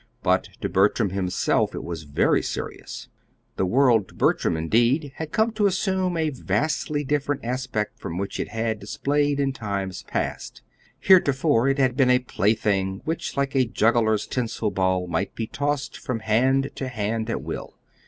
But 0.23 0.45
to 0.61 0.67
Bertram 0.67 1.11
himself 1.11 1.75
it 1.75 1.83
was 1.83 2.05
very 2.05 2.41
serious. 2.41 3.07
The 3.55 3.67
world 3.67 4.07
to 4.07 4.15
Bertram, 4.15 4.57
indeed, 4.57 5.11
had 5.17 5.31
come 5.31 5.51
to 5.51 5.67
assume 5.67 6.17
a 6.17 6.31
vastly 6.31 7.03
different 7.03 7.45
aspect 7.45 7.99
from 7.99 8.17
what 8.17 8.39
it 8.39 8.47
had 8.47 8.79
displayed 8.79 9.39
in 9.39 9.53
times 9.53 10.01
past. 10.07 10.63
Heretofore 11.01 11.67
it 11.67 11.77
had 11.77 11.95
been 11.95 12.09
a 12.09 12.17
plaything 12.17 13.01
which 13.05 13.37
like 13.37 13.53
a 13.55 13.63
juggler's 13.63 14.25
tinsel 14.25 14.71
ball 14.71 15.05
might 15.05 15.35
be 15.35 15.45
tossed 15.45 15.95
from 15.99 16.21
hand 16.21 16.71
to 16.77 16.87
hand 16.87 17.29
at 17.29 17.43
will. 17.43 17.75